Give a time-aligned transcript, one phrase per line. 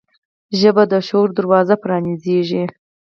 [0.59, 2.63] ژبه د شعور دروازه پرانیزي